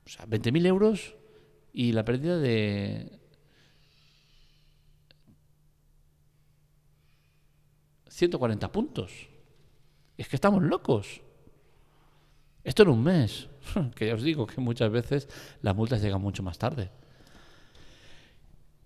O 0.05 0.09
sea, 0.09 0.25
20.000 0.25 0.65
euros 0.65 1.15
y 1.73 1.91
la 1.91 2.05
pérdida 2.05 2.37
de... 2.37 3.19
...140 8.07 8.71
puntos. 8.71 9.29
Es 10.17 10.27
que 10.27 10.35
estamos 10.35 10.61
locos. 10.61 11.21
Esto 12.63 12.83
en 12.83 12.89
un 12.89 13.03
mes. 13.03 13.48
Que 13.95 14.07
ya 14.07 14.15
os 14.15 14.23
digo 14.23 14.47
que 14.47 14.61
muchas 14.61 14.91
veces 14.91 15.27
las 15.61 15.75
multas 15.75 16.01
llegan 16.01 16.21
mucho 16.21 16.43
más 16.43 16.57
tarde. 16.57 16.91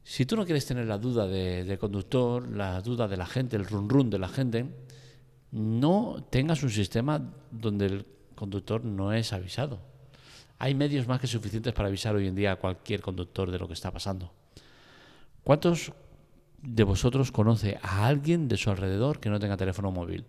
Si 0.04 0.26
tú 0.26 0.36
no 0.36 0.46
quieres 0.46 0.66
tener 0.66 0.86
la 0.86 0.98
duda 0.98 1.28
de, 1.28 1.78
conductor, 1.80 2.48
la 2.50 2.82
duda 2.82 3.08
de 3.08 3.18
la 3.18 3.26
gente, 3.26 3.56
el 3.56 3.66
run 3.66 3.88
run 3.88 4.10
de 4.10 4.20
la 4.20 4.28
gente, 4.28 4.66
no 5.52 6.28
tengas 6.30 6.62
un 6.64 6.70
sistema 6.70 7.22
donde 7.52 7.86
el 7.86 8.06
conductor 8.36 8.84
no 8.84 9.14
es 9.14 9.32
avisado. 9.32 9.80
Hay 10.60 10.76
medios 10.76 11.08
más 11.08 11.22
que 11.22 11.28
suficientes 11.28 11.74
para 11.74 11.88
avisar 11.88 12.16
hoy 12.16 12.28
en 12.28 12.36
día 12.36 12.52
a 12.52 12.56
cualquier 12.58 13.02
conductor 13.02 13.50
de 13.50 13.60
lo 13.60 13.68
que 13.68 13.74
está 13.74 13.92
pasando. 13.92 14.34
¿Cuántos 15.44 15.94
de 16.62 16.84
vosotros 16.84 17.32
conoce 17.32 17.80
a 17.82 18.06
alguien 18.08 18.48
de 18.48 18.58
su 18.58 18.70
alrededor 18.70 19.20
que 19.20 19.30
no 19.30 19.40
tenga 19.40 19.58
teléfono 19.58 19.92
móvil? 19.92 20.26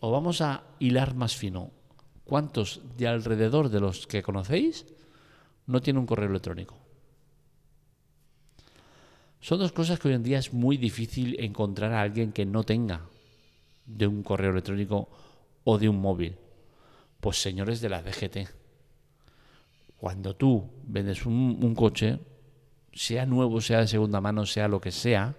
O 0.00 0.10
vamos 0.10 0.40
a 0.40 0.64
hilar 0.80 1.14
más 1.14 1.36
fino. 1.36 1.70
¿Cuántos 2.24 2.80
de 2.96 3.08
alrededor 3.08 3.68
de 3.68 3.80
los 3.80 4.06
que 4.06 4.22
conocéis 4.22 4.86
no 5.66 5.80
tienen 5.80 6.00
un 6.00 6.06
correo 6.06 6.28
electrónico? 6.28 6.76
Son 9.40 9.58
dos 9.58 9.72
cosas 9.72 9.98
que 9.98 10.08
hoy 10.08 10.14
en 10.14 10.22
día 10.22 10.38
es 10.38 10.52
muy 10.52 10.76
difícil 10.76 11.36
encontrar 11.40 11.92
a 11.92 12.00
alguien 12.00 12.32
que 12.32 12.46
no 12.46 12.62
tenga 12.62 13.02
de 13.86 14.06
un 14.06 14.22
correo 14.22 14.52
electrónico 14.52 15.08
o 15.64 15.78
de 15.78 15.88
un 15.88 16.00
móvil. 16.00 16.36
Pues 17.20 17.42
señores 17.42 17.80
de 17.80 17.88
la 17.88 18.02
DGT, 18.02 18.48
cuando 19.96 20.34
tú 20.34 20.68
vendes 20.84 21.26
un, 21.26 21.74
coche, 21.74 22.18
sea 22.92 23.26
nuevo, 23.26 23.60
sea 23.60 23.80
de 23.80 23.88
segunda 23.88 24.20
mano, 24.20 24.46
sea 24.46 24.68
lo 24.68 24.80
que 24.80 24.90
sea, 24.90 25.36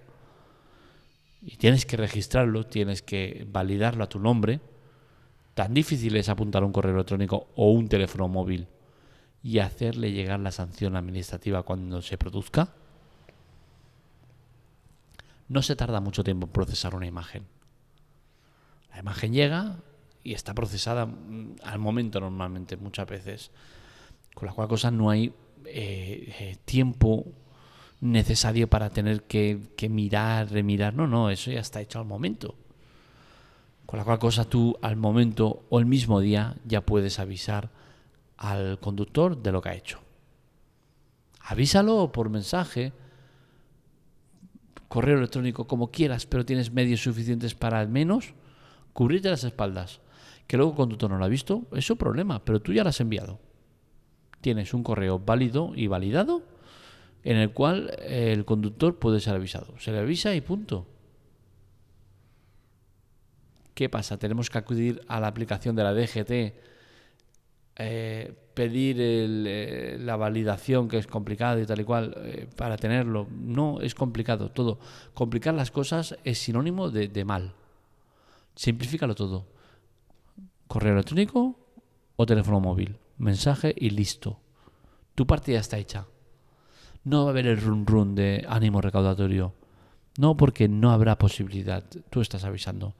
y 1.41 1.57
tienes 1.57 1.85
que 1.85 1.97
registrarlo, 1.97 2.65
tienes 2.65 3.01
que 3.01 3.45
validarlo 3.49 4.05
a 4.05 4.09
tu 4.09 4.19
nombre, 4.19 4.61
tan 5.53 5.73
difícil 5.73 6.15
es 6.15 6.29
apuntar 6.29 6.63
un 6.63 6.71
correo 6.71 6.93
electrónico 6.93 7.47
o 7.55 7.71
un 7.71 7.87
teléfono 7.87 8.27
móvil 8.27 8.67
y 9.43 9.59
hacerle 9.59 10.11
llegar 10.11 10.39
la 10.39 10.51
sanción 10.51 10.95
administrativa 10.95 11.63
cuando 11.63 12.01
se 12.01 12.17
produzca 12.17 12.73
no 15.49 15.61
se 15.61 15.75
tarda 15.75 15.99
mucho 15.99 16.23
tiempo 16.23 16.47
en 16.47 16.53
procesar 16.53 16.95
una 16.95 17.05
imagen. 17.05 17.45
La 18.91 18.99
imagen 18.99 19.33
llega 19.33 19.77
y 20.23 20.33
está 20.33 20.53
procesada 20.53 21.05
mm, 21.05 21.57
al 21.63 21.79
momento 21.79 22.19
normalmente, 22.19 22.77
muchas 22.77 23.07
veces. 23.07 23.51
Con 24.33 24.47
la 24.47 24.53
cual 24.53 24.67
cosa 24.67 24.89
no 24.89 25.09
hay 25.09 25.33
eh, 25.65 26.33
eh, 26.39 26.57
tiempo 26.65 27.25
necesario 28.01 28.69
para 28.69 28.89
tener 28.89 29.23
que, 29.23 29.59
que, 29.77 29.89
mirar, 29.89 30.51
remirar. 30.51 30.93
No, 30.93 31.07
no, 31.07 31.29
eso 31.29 31.51
ya 31.51 31.59
está 31.59 31.81
hecho 31.81 31.99
al 31.99 32.05
momento. 32.05 32.55
Con 33.93 33.99
la 33.99 34.05
cual 34.05 34.17
cosa 34.17 34.45
tú 34.45 34.75
al 34.81 34.95
momento 34.95 35.65
o 35.69 35.77
el 35.77 35.85
mismo 35.85 36.19
día 36.19 36.55
ya 36.65 36.81
puedes 36.81 37.19
avisar 37.19 37.69
al 38.37 38.79
conductor 38.79 39.37
de 39.37 39.51
lo 39.51 39.61
que 39.61 39.69
ha 39.69 39.75
hecho. 39.75 39.99
Avísalo 41.41 42.11
por 42.11 42.31
mensaje, 42.31 42.91
correo 44.87 45.19
electrónico, 45.19 45.67
como 45.67 45.91
quieras, 45.91 46.25
pero 46.25 46.43
tienes 46.43 46.73
medios 46.73 47.03
suficientes 47.03 47.53
para 47.53 47.79
al 47.79 47.87
menos 47.87 48.33
cubrirte 48.93 49.29
las 49.29 49.43
espaldas. 49.43 50.01
Que 50.47 50.57
luego 50.57 50.71
el 50.71 50.77
conductor 50.77 51.11
no 51.11 51.19
lo 51.19 51.25
ha 51.25 51.27
visto, 51.27 51.67
es 51.71 51.85
su 51.85 51.95
problema, 51.95 52.43
pero 52.43 52.63
tú 52.63 52.73
ya 52.73 52.81
lo 52.81 52.89
has 52.89 52.99
enviado. 52.99 53.37
Tienes 54.41 54.73
un 54.73 54.81
correo 54.81 55.19
válido 55.19 55.71
y 55.75 55.85
validado 55.85 56.41
en 57.23 57.37
el 57.37 57.51
cual 57.51 57.95
el 58.01 58.43
conductor 58.43 58.97
puede 58.97 59.19
ser 59.19 59.35
avisado. 59.35 59.77
Se 59.77 59.91
le 59.91 59.99
avisa 59.99 60.33
y 60.33 60.41
punto. 60.41 60.87
¿Qué 63.73 63.89
pasa? 63.89 64.17
Tenemos 64.17 64.49
que 64.49 64.57
acudir 64.57 65.01
a 65.07 65.19
la 65.19 65.27
aplicación 65.27 65.75
de 65.75 65.83
la 65.83 65.93
DGT 65.93 66.53
eh, 67.75 68.31
pedir 68.53 68.97
eh, 68.99 69.97
la 69.99 70.15
validación, 70.15 70.87
que 70.87 70.99
es 70.99 71.07
complicado 71.07 71.59
y 71.59 71.65
tal 71.65 71.81
y 71.81 71.83
cual, 71.83 72.13
eh, 72.17 72.47
para 72.55 72.77
tenerlo. 72.77 73.27
No, 73.31 73.81
es 73.81 73.95
complicado 73.95 74.49
todo. 74.51 74.79
Complicar 75.15 75.55
las 75.55 75.71
cosas 75.71 76.15
es 76.23 76.37
sinónimo 76.37 76.91
de, 76.91 77.25
mal. 77.25 77.53
Simplifícalo 78.55 79.15
todo. 79.15 79.47
Correo 80.67 80.93
electrónico 80.93 81.57
o 82.15 82.25
teléfono 82.27 82.59
móvil. 82.59 82.99
Mensaje 83.17 83.73
y 83.75 83.89
listo. 83.89 84.39
Tu 85.15 85.25
partida 85.25 85.59
está 85.59 85.77
hecha. 85.79 86.05
No 87.03 87.23
va 87.23 87.29
a 87.29 87.31
haber 87.31 87.47
el 87.47 87.59
run 87.59 87.87
run 87.87 88.13
de 88.13 88.45
ánimo 88.47 88.81
recaudatorio. 88.81 89.55
No, 90.19 90.37
porque 90.37 90.67
no 90.67 90.91
habrá 90.91 91.17
posibilidad. 91.17 91.83
Tú 92.11 92.21
estás 92.21 92.43
avisando. 92.43 92.93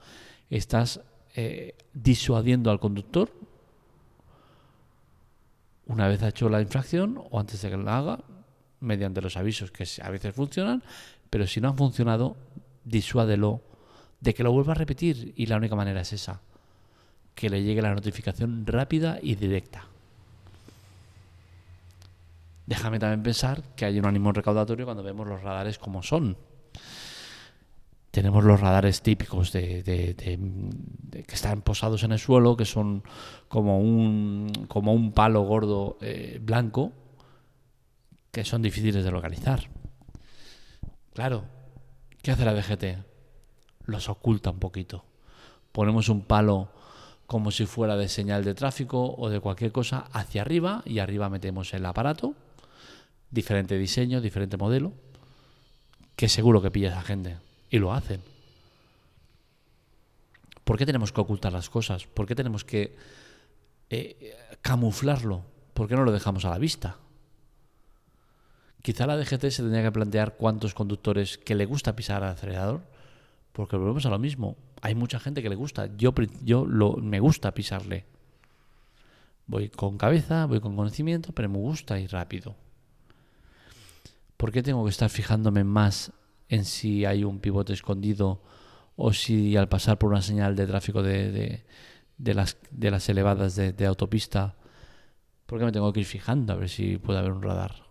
Estás 0.49 1.01
disuadiendo 1.93 2.69
al 2.69 2.79
conductor 2.79 3.29
una 5.85 6.07
vez 6.07 6.23
ha 6.23 6.29
hecho 6.29 6.49
la 6.49 6.61
infracción 6.61 7.21
o 7.29 7.39
antes 7.39 7.61
de 7.61 7.69
que 7.69 7.77
la 7.77 7.97
haga, 7.97 8.19
mediante 8.79 9.21
los 9.21 9.37
avisos 9.37 9.71
que 9.71 9.85
a 10.01 10.09
veces 10.09 10.33
funcionan, 10.33 10.83
pero 11.29 11.47
si 11.47 11.61
no 11.61 11.69
han 11.69 11.77
funcionado, 11.77 12.35
disuádelo 12.85 13.61
de 14.19 14.33
que 14.33 14.43
lo 14.43 14.51
vuelva 14.51 14.73
a 14.73 14.75
repetir 14.75 15.33
y 15.35 15.45
la 15.45 15.57
única 15.57 15.75
manera 15.75 16.01
es 16.01 16.13
esa, 16.13 16.41
que 17.35 17.49
le 17.49 17.63
llegue 17.63 17.81
la 17.81 17.93
notificación 17.93 18.65
rápida 18.65 19.19
y 19.21 19.35
directa. 19.35 19.87
Déjame 22.65 22.99
también 22.99 23.23
pensar 23.23 23.61
que 23.75 23.85
hay 23.85 23.99
un 23.99 24.05
ánimo 24.05 24.31
recaudatorio 24.31 24.85
cuando 24.85 25.03
vemos 25.03 25.27
los 25.27 25.41
radares 25.41 25.77
como 25.77 26.01
son 26.01 26.37
tenemos 28.13 28.43
los 28.43 28.59
radares 28.59 29.01
típicos 29.01 29.51
de, 29.51 29.81
que 29.83 31.33
están 31.33 31.63
posados 31.63 32.03
en 32.03 32.11
el 32.11 32.19
suelo, 32.19 32.55
que 32.55 32.63
son 32.63 33.01
como 33.47 33.79
un, 33.79 34.67
como 34.67 34.93
un 34.93 35.13
palo 35.13 35.41
gordo 35.41 35.97
eh, 35.99 36.37
blanco, 36.39 36.91
que 38.31 38.45
son 38.45 38.61
difíciles 38.61 39.03
de 39.03 39.09
localizar. 39.09 39.67
Claro, 41.15 41.45
¿qué 42.21 42.29
hace 42.29 42.45
la 42.45 42.53
DGT? 42.53 43.03
Los 43.85 44.07
oculta 44.09 44.51
un 44.51 44.59
poquito. 44.59 45.05
Ponemos 45.71 46.07
un 46.07 46.21
palo 46.21 46.69
como 47.25 47.49
si 47.49 47.65
fuera 47.65 47.97
de 47.97 48.09
señal 48.09 48.43
de 48.43 48.53
tráfico 48.53 49.15
o 49.17 49.29
de 49.29 49.39
cualquier 49.39 49.71
cosa 49.71 50.05
hacia 50.13 50.43
arriba 50.43 50.83
y 50.85 50.99
arriba 50.99 51.31
metemos 51.31 51.73
el 51.73 51.83
aparato, 51.83 52.35
diferente 53.31 53.75
diseño, 53.79 54.21
diferente 54.21 54.55
modelo, 54.55 54.93
que 56.15 56.29
seguro 56.29 56.61
que 56.61 56.69
pilla 56.69 56.89
esa 56.89 57.01
gente 57.01 57.37
y 57.73 57.79
lo 57.79 57.91
hacen. 57.91 58.21
¿Por 60.63 60.77
qué 60.77 60.85
tenemos 60.85 61.11
que 61.11 61.21
ocultar 61.21 61.51
las 61.51 61.71
cosas? 61.71 62.05
¿Por 62.05 62.27
qué 62.27 62.35
tenemos 62.35 62.63
que 62.63 62.95
eh, 63.89 64.37
camuflarlo? 64.61 65.43
¿Por 65.73 65.87
qué 65.87 65.95
no 65.95 66.03
lo 66.03 66.11
dejamos 66.11 66.45
a 66.45 66.51
la 66.51 66.59
vista? 66.59 66.97
Quizá 68.83 69.07
la 69.07 69.17
DGT 69.17 69.49
se 69.49 69.63
tendría 69.63 69.81
que 69.81 69.91
plantear 69.91 70.37
cuántos 70.37 70.75
conductores 70.75 71.39
que 71.39 71.55
le 71.55 71.65
gusta 71.65 71.95
pisar 71.95 72.23
al 72.23 72.33
acelerador, 72.33 72.83
porque 73.53 73.75
volvemos 73.75 74.05
a 74.05 74.11
lo 74.11 74.19
mismo. 74.19 74.55
hay 74.81 74.93
mucha 74.93 75.19
gente 75.19 75.41
que 75.41 75.49
le 75.49 75.55
gusta. 75.55 75.89
Yo, 75.97 76.13
yo 76.43 76.67
lo, 76.67 76.97
me 76.97 77.19
gusta 77.19 77.55
pisarle. 77.55 78.05
Voy 79.47 79.69
con 79.69 79.97
cabeza, 79.97 80.45
voy 80.45 80.59
con 80.59 80.75
conocimiento, 80.75 81.33
pero 81.33 81.49
me 81.49 81.57
gusta 81.57 81.99
ir 81.99 82.11
rápido. 82.11 82.55
¿Por 84.37 84.51
qué 84.51 84.61
tengo 84.61 84.83
que 84.83 84.91
estar 84.91 85.09
fijándome 85.09 85.63
más 85.63 86.11
en 86.53 86.65
si 86.65 87.05
hay 87.05 87.23
un 87.23 87.39
pivote 87.39 87.73
escondido 87.73 88.41
o 88.95 89.13
si 89.13 89.57
al 89.57 89.69
pasar 89.69 89.97
por 89.97 90.11
una 90.11 90.21
señal 90.21 90.55
de 90.55 90.67
tráfico 90.67 91.01
de, 91.01 91.63
de, 92.17 92.33
las, 92.33 92.57
de 92.71 92.91
las 92.91 93.07
elevadas 93.09 93.55
de, 93.55 93.85
autopista, 93.85 94.55
¿por 95.45 95.59
qué 95.59 95.65
me 95.65 95.71
tengo 95.71 95.91
que 95.91 96.01
ir 96.01 96.05
fijando 96.05 96.53
a 96.53 96.55
ver 96.55 96.69
si 96.69 96.97
puede 96.97 97.19
haber 97.19 97.31
un 97.31 97.41
radar? 97.41 97.83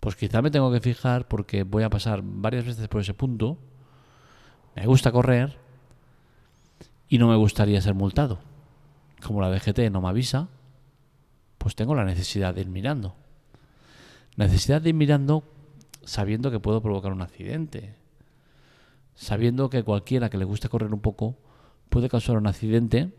Pues 0.00 0.16
quizá 0.16 0.42
me 0.42 0.50
tengo 0.50 0.70
que 0.70 0.80
fijar 0.80 1.26
porque 1.26 1.62
voy 1.62 1.82
a 1.82 1.90
pasar 1.90 2.20
varias 2.22 2.64
veces 2.64 2.88
por 2.88 3.00
ese 3.00 3.14
punto, 3.14 3.58
me 4.76 4.86
gusta 4.86 5.10
correr 5.10 5.56
y 7.08 7.18
no 7.18 7.28
me 7.28 7.36
gustaría 7.36 7.80
ser 7.80 7.94
multado 7.94 8.40
como 9.24 9.40
la 9.40 9.50
DGT 9.50 9.90
no 9.90 10.00
me 10.00 10.08
avisa, 10.08 10.48
pues 11.58 11.74
tengo 11.74 11.94
la 11.94 12.04
necesidad 12.04 12.54
de 12.54 12.62
ir 12.62 12.68
mirando. 12.68 13.14
Necesidad 14.36 14.80
de 14.80 14.90
ir 14.90 14.94
mirando 14.94 15.44
sabiendo 16.08 16.50
que 16.50 16.58
puedo 16.58 16.80
provocar 16.80 17.12
un 17.12 17.20
accidente. 17.20 17.94
Sabiendo 19.14 19.68
que 19.68 19.82
cualquiera 19.82 20.30
que 20.30 20.38
le 20.38 20.46
guste 20.46 20.70
correr 20.70 20.94
un 20.94 21.00
poco 21.00 21.36
puede 21.90 22.08
causar 22.08 22.38
un 22.38 22.46
accidente, 22.46 23.12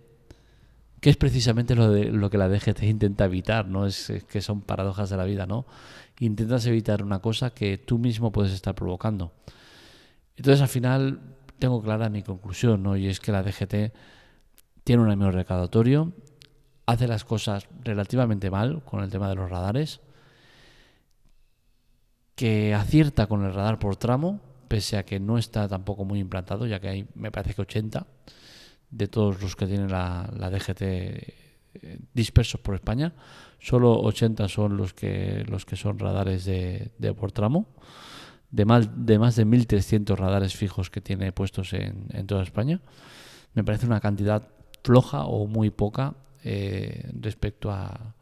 que 1.00 1.12
es 1.12 1.17
precisamente 1.17 1.75
lo, 1.75 1.91
de, 1.91 2.05
lo 2.05 2.31
que 2.31 2.39
la 2.39 2.50
DGT 2.50 2.84
intenta 2.84 3.25
evitar, 3.25 3.67
¿no? 3.67 3.86
Es, 3.86 4.12
que 4.27 4.41
son 4.41 4.62
paradojas 4.62 5.12
de 5.12 5.17
la 5.17 5.25
vida, 5.25 5.46
¿no? 5.46 5.67
Intentas 6.19 6.65
evitar 6.65 7.03
una 7.03 7.19
cosa 7.19 7.51
que 7.51 7.77
tú 7.77 8.00
mismo 8.00 8.31
puedes 8.31 8.53
estar 8.53 8.74
provocando. 8.74 9.34
Entonces 10.36 10.62
al 10.62 10.67
final 10.67 11.19
tengo 11.60 11.84
clara 11.84 12.10
mi 12.10 12.24
conclusión, 12.24 12.81
¿no? 12.81 12.98
Y 12.98 13.08
es 13.08 13.19
que 13.19 13.31
la 13.31 13.43
DGT 13.43 13.93
tiene 14.84 15.03
un 15.03 15.12
amigo 15.12 15.29
recaudatorio, 15.29 16.12
hace 16.88 17.08
las 17.08 17.24
cosas 17.24 17.67
relativamente 17.84 18.50
mal 18.50 18.84
con 18.84 19.03
el 19.03 19.12
tema 19.12 19.29
de 19.29 19.36
los 19.36 19.50
radares, 19.50 20.01
que 22.39 22.74
acierta 22.74 23.27
con 23.27 23.43
el 23.43 23.53
radar 23.53 23.79
por 23.79 23.98
tramo, 23.98 24.39
pese 24.69 24.96
a 24.96 25.03
que 25.03 25.19
no 25.19 25.38
está 25.38 25.67
tampoco 25.67 26.05
muy 26.05 26.19
implantado, 26.19 26.65
ya 26.67 26.79
que 26.79 26.88
hay, 26.88 27.05
me 27.13 27.31
parece 27.31 27.53
que 27.53 27.63
80 27.63 28.08
de 28.91 29.08
todos 29.10 29.41
los 29.41 29.58
que 29.58 29.67
tienen 29.67 29.91
la, 29.91 30.29
DGT 30.31 30.81
eh, 30.81 32.00
dispersos 32.13 32.62
por 32.62 32.75
España, 32.75 33.13
solo 33.60 34.00
80 34.00 34.48
son 34.48 34.77
los 34.77 34.93
que 34.93 35.43
los 35.50 35.65
que 35.65 35.75
son 35.75 36.00
radares 36.00 36.46
de, 36.46 37.13
por 37.19 37.34
tramo, 37.34 37.67
de 38.51 38.63
más 38.63 38.88
de 39.05 39.19
más 39.19 39.36
de 39.36 39.46
1.300 39.46 40.15
radares 40.15 40.55
fijos 40.55 40.89
que 40.89 41.01
tiene 41.01 41.34
puestos 41.34 41.74
en, 41.74 42.05
en 42.13 42.25
toda 42.25 42.43
España. 42.43 42.79
Me 43.53 43.65
parece 43.65 43.86
una 43.86 44.00
cantidad 44.00 44.48
floja 44.81 45.25
o 45.25 45.46
muy 45.46 45.72
poca 45.72 46.15
eh, 46.46 47.12
respecto 47.19 47.69
a, 47.69 48.15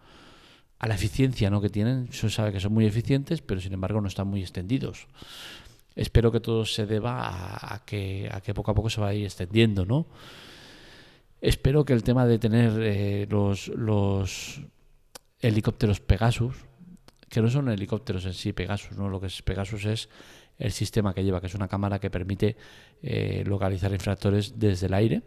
a, 0.80 0.88
la 0.88 0.96
eficiencia 0.96 1.50
¿no? 1.50 1.62
que 1.62 1.70
tienen. 1.70 2.12
Se 2.12 2.30
sabe 2.30 2.52
que 2.52 2.60
son 2.60 2.74
muy 2.74 2.86
eficientes, 2.86 3.42
pero 3.42 3.62
sin 3.62 3.74
embargo 3.74 4.02
no 4.02 4.08
están 4.08 4.28
muy 4.28 4.42
extendidos. 4.42 5.08
Espero 5.96 6.32
que 6.32 6.40
todo 6.40 6.66
se 6.66 6.86
deba 6.86 7.28
a, 7.28 7.84
que, 7.86 8.30
a 8.32 8.42
que 8.42 8.54
poco 8.54 8.72
a 8.72 8.76
poco 8.76 8.90
se 8.90 9.02
va 9.02 9.10
a 9.10 9.14
ir 9.14 9.26
extendiendo, 9.26 9.86
¿no? 9.86 10.06
Espero 11.42 11.86
que 11.86 11.94
el 11.94 12.04
tema 12.04 12.26
de 12.26 12.40
tener 12.40 12.72
eh, 12.82 13.28
los, 13.30 14.62
helicópteros 15.40 16.00
Pegasus, 16.00 16.56
que 17.30 17.42
no 17.42 17.50
son 17.50 17.70
helicópteros 17.70 18.26
en 18.26 18.34
sí 18.34 18.54
Pegasus, 18.54 18.98
¿no? 18.98 19.10
Lo 19.10 19.20
que 19.20 19.28
es 19.28 19.42
Pegasus 19.42 19.86
es 19.86 20.10
el 20.58 20.72
sistema 20.72 21.14
que 21.14 21.24
lleva, 21.24 21.42
que 21.42 21.48
es 21.48 21.56
una 21.56 21.68
cámara 21.68 22.00
que 22.00 22.10
permite 22.10 22.58
eh, 23.02 23.44
localizar 23.46 23.92
infractores 23.92 24.60
desde 24.60 24.88
el 24.88 24.94
aire 24.94 25.22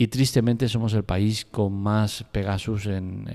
y 0.00 0.06
tristemente 0.06 0.68
somos 0.68 0.94
el 0.94 1.02
país 1.02 1.44
con 1.44 1.72
más 1.72 2.24
Pegasus 2.30 2.86
en, 2.86 3.28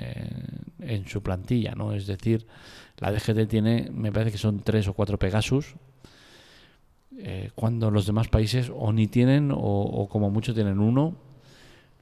en, 0.80 1.06
su 1.06 1.22
plantilla, 1.22 1.76
¿no? 1.76 1.92
Es 1.92 2.08
decir, 2.08 2.48
la 3.00 3.12
DGT 3.12 3.50
tiene, 3.50 3.90
me 3.92 4.14
parece 4.14 4.32
que 4.32 4.38
son 4.38 4.62
tres 4.62 4.88
o 4.88 4.94
cuatro 4.94 5.20
Pegasus, 5.20 5.76
eh, 7.18 7.52
cuando 7.54 7.92
los 7.92 8.06
demás 8.06 8.30
países 8.30 8.72
o 8.74 8.94
ni 8.94 9.08
tienen 9.08 9.52
o, 9.54 10.08
como 10.10 10.30
mucho 10.30 10.54
tienen 10.54 10.80
uno. 10.80 11.18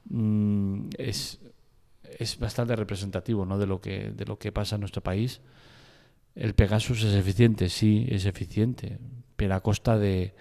Mm, 0.08 0.90
es, 0.96 1.40
bastante 2.38 2.76
representativo 2.76 3.44
¿no? 3.44 3.58
de, 3.58 3.66
lo 3.66 3.80
que, 3.80 4.12
de 4.12 4.24
lo 4.26 4.38
que 4.38 4.52
pasa 4.52 4.76
en 4.76 4.82
nuestro 4.82 5.02
país. 5.02 5.40
El 6.36 6.54
Pegasus 6.54 7.02
es 7.02 7.14
eficiente, 7.14 7.68
sí, 7.68 8.06
es 8.08 8.26
eficiente, 8.26 9.00
pero 9.34 9.56
a 9.56 9.60
costa 9.60 9.98
de, 9.98 10.34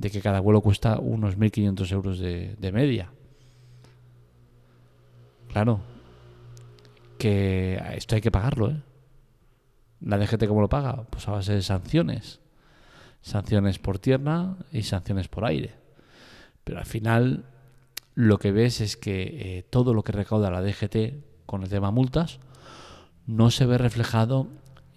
que 0.00 0.20
cada 0.20 0.38
vuelo 0.38 0.60
cuesta 0.60 1.00
unos 1.00 1.36
1.500 1.36 1.92
euros 1.92 2.18
de 2.20 2.70
media. 2.72 3.10
Claro. 5.54 5.80
Que 7.16 7.80
esto 7.94 8.16
hay 8.16 8.20
que 8.20 8.32
pagarlo, 8.32 8.70
¿eh? 8.72 8.82
¿La 10.00 10.18
DGT 10.18 10.48
cómo 10.48 10.60
lo 10.60 10.68
paga? 10.68 11.04
Pues 11.08 11.28
a 11.28 11.30
base 11.30 11.54
de 11.54 11.62
sanciones. 11.62 12.40
Sanciones 13.22 13.78
por 13.78 14.00
tierra 14.00 14.56
y 14.72 14.82
sanciones 14.82 15.28
por 15.28 15.44
aire. 15.44 15.76
Pero 16.64 16.80
al 16.80 16.86
final 16.86 17.44
lo 18.16 18.38
que 18.38 18.50
ves 18.50 18.80
es 18.80 18.96
que 18.96 19.58
eh, 19.58 19.62
todo 19.62 19.94
lo 19.94 20.02
que 20.02 20.10
recauda 20.10 20.50
la 20.50 20.60
DGT 20.60 21.46
con 21.46 21.62
el 21.62 21.68
tema 21.68 21.92
multas 21.92 22.40
no 23.28 23.52
se 23.52 23.64
ve 23.64 23.78
reflejado 23.78 24.48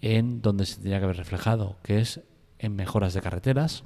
en 0.01 0.41
donde 0.41 0.65
se 0.65 0.77
tendría 0.77 0.97
que 0.97 1.05
haber 1.05 1.17
reflejado, 1.17 1.77
que 1.83 1.99
es 1.99 2.21
en 2.57 2.75
mejoras 2.75 3.13
de 3.13 3.21
carreteras. 3.21 3.83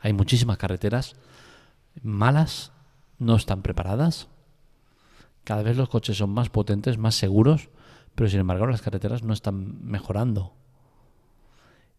Hay 0.00 0.14
muchísimas 0.14 0.56
carreteras 0.56 1.16
malas, 2.00 2.72
no 3.18 3.36
están 3.36 3.60
preparadas, 3.60 4.28
cada 5.44 5.62
vez 5.62 5.76
los 5.76 5.88
coches 5.88 6.16
son 6.16 6.30
más 6.30 6.50
potentes, 6.50 6.98
más 6.98 7.14
seguros, 7.14 7.68
pero 8.14 8.28
sin 8.28 8.40
embargo 8.40 8.66
las 8.66 8.82
carreteras 8.82 9.22
no 9.22 9.32
están 9.32 9.84
mejorando. 9.84 10.54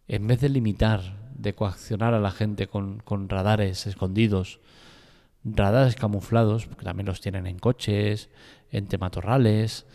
En 0.07 0.27
vez 0.27 0.41
de 0.41 0.49
limitar, 0.49 1.31
de 1.35 1.55
coaccionar 1.55 2.13
a 2.13 2.19
la 2.19 2.31
gente 2.31 2.67
con, 2.67 3.01
radares 3.29 3.87
escondidos, 3.87 4.59
radares 5.43 5.95
camuflados, 5.95 6.67
que 6.67 6.85
también 6.85 7.07
los 7.07 7.21
tienen 7.21 7.47
en 7.47 7.59
coches, 7.59 8.29
entre 8.71 8.97
matorrales, 8.97 9.85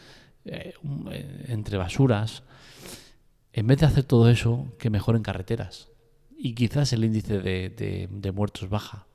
eh, 0.45 0.75
eh, 1.11 1.45
entre 1.49 1.79
basuras, 1.79 2.43
en 3.53 3.67
vez 3.67 3.79
de 3.79 3.87
hacer 3.87 4.05
todo 4.05 4.29
eso, 4.29 4.67
que 4.79 4.91
mejoren 4.91 5.23
carreteras. 5.23 5.89
Y 6.37 6.55
quizás 6.55 6.93
el 6.93 7.05
índice 7.05 7.41
de, 7.41 8.09
de 8.11 8.33
muertos 8.33 8.69
baja. 8.69 9.07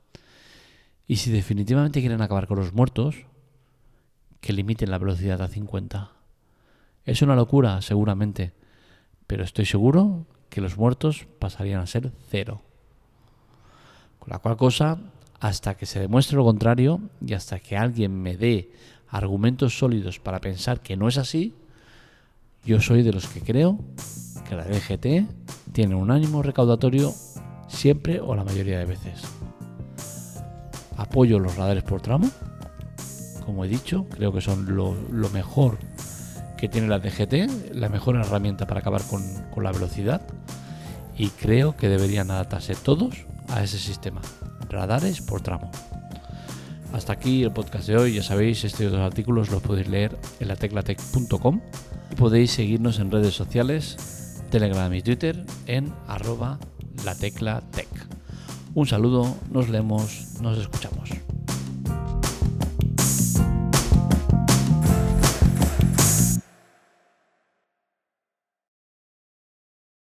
Y 1.06 1.16
si 1.16 1.30
definitivamente 1.30 2.00
quieren 2.00 2.20
acabar 2.20 2.46
con 2.46 2.58
los 2.58 2.72
muertos, 2.72 3.26
que 4.44 4.52
limiten 4.52 4.90
la 4.90 4.98
velocidad 4.98 5.40
a 5.40 5.48
50. 5.48 6.10
Es 7.06 7.22
una 7.22 7.34
locura, 7.34 7.80
seguramente, 7.80 8.52
pero 9.26 9.42
estoy 9.42 9.64
seguro 9.64 10.26
que 10.50 10.60
los 10.60 10.76
muertos 10.76 11.26
pasarían 11.38 11.80
a 11.80 11.86
ser 11.86 12.12
cero. 12.28 12.60
Con 14.18 14.28
la 14.32 14.40
cual 14.40 14.58
cosa, 14.58 14.98
hasta 15.40 15.78
que 15.78 15.86
se 15.86 15.98
demuestre 15.98 16.36
lo 16.36 16.44
contrario 16.44 17.00
y 17.26 17.32
hasta 17.32 17.58
que 17.58 17.78
alguien 17.78 18.20
me 18.20 18.36
dé 18.36 18.70
argumentos 19.08 19.78
sólidos 19.78 20.20
para 20.20 20.42
pensar 20.42 20.80
que 20.80 20.98
no 20.98 21.08
es 21.08 21.16
así, 21.16 21.54
yo 22.66 22.82
soy 22.82 23.02
de 23.02 23.14
los 23.14 23.26
que 23.28 23.40
creo 23.40 23.78
que 24.46 24.56
la 24.56 24.64
DGT 24.64 25.72
tiene 25.72 25.94
un 25.94 26.10
ánimo 26.10 26.42
recaudatorio 26.42 27.14
siempre 27.66 28.20
o 28.20 28.34
la 28.34 28.44
mayoría 28.44 28.78
de 28.78 28.84
veces. 28.84 29.22
Apoyo 30.98 31.38
los 31.38 31.56
radares 31.56 31.82
por 31.82 32.02
tramo, 32.02 32.30
como 33.44 33.64
he 33.64 33.68
dicho, 33.68 34.06
creo 34.10 34.32
que 34.32 34.40
son 34.40 34.74
lo, 34.76 34.94
mejor 35.30 35.78
que 36.56 36.68
tiene 36.68 36.88
la 36.88 36.98
DGT, 36.98 37.74
la 37.74 37.88
mejor 37.88 38.16
herramienta 38.16 38.66
para 38.66 38.80
acabar 38.80 39.02
con, 39.02 39.22
la 39.62 39.72
velocidad 39.72 40.22
y 41.16 41.28
creo 41.28 41.76
que 41.76 41.88
deberían 41.88 42.30
adaptarse 42.30 42.74
todos 42.74 43.26
a 43.48 43.62
ese 43.62 43.78
sistema, 43.78 44.20
radares 44.68 45.20
por 45.20 45.40
tramo. 45.40 45.70
Hasta 46.92 47.12
aquí 47.12 47.42
el 47.42 47.52
podcast 47.52 47.88
de 47.88 47.96
hoy, 47.96 48.14
ya 48.14 48.22
sabéis, 48.22 48.64
estos 48.64 48.92
dos 48.92 49.00
artículos 49.00 49.50
los 49.50 49.62
podéis 49.62 49.88
leer 49.88 50.16
en 50.38 50.48
la 50.48 50.56
teclatec.com 50.56 51.60
y 52.10 52.14
podéis 52.14 52.52
seguirnos 52.52 53.00
en 53.00 53.10
redes 53.10 53.34
sociales, 53.34 54.42
Telegram 54.50 54.92
y 54.94 55.02
Twitter 55.02 55.44
en 55.66 55.92
arroba 56.06 56.58
la 57.04 57.14
tecla 57.14 57.62
Un 58.74 58.86
saludo, 58.86 59.34
nos 59.50 59.68
leemos, 59.68 60.40
nos 60.40 60.58
escuchamos. 60.58 61.23